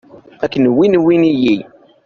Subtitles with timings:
[0.43, 1.57] Akken wwin wwin-iyi.